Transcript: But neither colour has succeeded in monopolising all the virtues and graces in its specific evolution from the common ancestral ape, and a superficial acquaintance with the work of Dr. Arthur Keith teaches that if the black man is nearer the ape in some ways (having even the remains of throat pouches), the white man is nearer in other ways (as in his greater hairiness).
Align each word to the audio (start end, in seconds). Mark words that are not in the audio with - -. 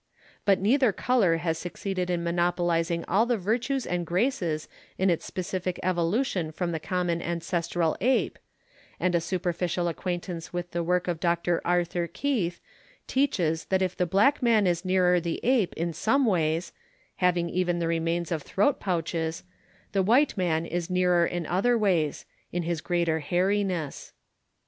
But 0.45 0.59
neither 0.59 0.91
colour 0.91 1.37
has 1.37 1.59
succeeded 1.59 2.09
in 2.09 2.23
monopolising 2.23 3.05
all 3.07 3.27
the 3.27 3.37
virtues 3.37 3.85
and 3.85 4.03
graces 4.03 4.67
in 4.97 5.11
its 5.11 5.25
specific 5.27 5.79
evolution 5.83 6.51
from 6.51 6.71
the 6.71 6.79
common 6.79 7.21
ancestral 7.21 7.95
ape, 8.01 8.39
and 8.99 9.13
a 9.13 9.21
superficial 9.21 9.87
acquaintance 9.87 10.51
with 10.51 10.71
the 10.71 10.81
work 10.81 11.07
of 11.07 11.19
Dr. 11.19 11.61
Arthur 11.63 12.07
Keith 12.07 12.59
teaches 13.05 13.65
that 13.65 13.83
if 13.83 13.95
the 13.95 14.07
black 14.07 14.41
man 14.41 14.65
is 14.65 14.83
nearer 14.83 15.19
the 15.19 15.39
ape 15.43 15.71
in 15.75 15.93
some 15.93 16.25
ways 16.25 16.73
(having 17.17 17.47
even 17.51 17.77
the 17.77 17.87
remains 17.87 18.31
of 18.31 18.41
throat 18.41 18.79
pouches), 18.79 19.43
the 19.91 20.01
white 20.01 20.35
man 20.35 20.65
is 20.65 20.89
nearer 20.89 21.27
in 21.27 21.45
other 21.45 21.77
ways 21.77 22.21
(as 22.21 22.25
in 22.51 22.63
his 22.63 22.81
greater 22.81 23.19
hairiness). 23.19 24.13